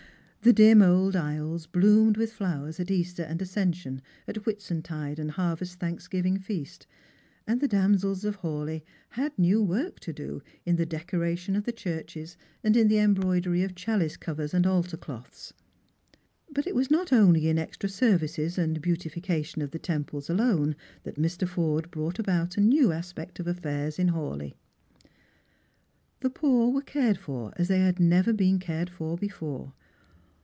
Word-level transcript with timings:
The 0.43 0.53
dim 0.53 0.81
old 0.81 1.15
aisles 1.15 1.67
bloomed 1.67 2.17
with 2.17 2.33
flowers 2.33 2.79
at 2.79 2.89
Easter 2.89 3.21
and 3.21 3.39
Ascension, 3.43 4.01
at 4.27 4.37
Whitsuntide 4.43 5.19
and 5.19 5.29
Harvest 5.29 5.77
thanksgiving 5.77 6.39
feast; 6.39 6.87
and 7.45 7.61
the 7.61 7.67
damsels 7.67 8.25
of 8.25 8.37
Hawleigh 8.37 8.81
hat? 9.09 9.37
new 9.37 9.61
work 9.61 9.99
to 9.99 10.11
do 10.11 10.41
in 10.65 10.77
the 10.77 10.85
decoration 10.87 11.55
of 11.55 11.65
the 11.65 11.71
churches 11.71 12.37
and 12.63 12.75
in 12.75 12.87
the 12.87 12.97
embroidery 12.97 13.61
of 13.61 13.75
chalice 13.75 14.17
covers 14.17 14.51
and 14.51 14.65
altar 14.65 14.97
cloths., 14.97 15.53
But 16.51 16.65
it 16.65 16.73
was 16.73 16.89
not 16.89 17.13
only 17.13 17.47
in 17.47 17.59
extra 17.59 17.87
services 17.87 18.57
and 18.57 18.81
beautification 18.81 19.61
of 19.61 19.69
the 19.69 19.77
temples 19.77 20.27
alone 20.27 20.75
that 21.03 21.21
Mr. 21.21 21.47
Forde 21.47 21.91
brought 21.91 22.17
about 22.17 22.57
a 22.57 22.61
new 22.61 22.91
aspect 22.91 23.39
of 23.39 23.45
affairs 23.45 23.99
in 23.99 24.07
Hawleigh. 24.07 24.55
The 26.21 26.31
poor 26.31 26.71
were 26.71 26.81
cared 26.81 27.17
for 27.19 27.53
as 27.57 27.67
they 27.67 27.81
had 27.81 27.99
never 27.99 28.33
been 28.33 28.57
cared 28.57 28.89
for 28.89 29.15
before. 29.15 29.73